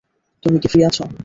[0.43, 0.97] তুমি কি ফ্রি আছ?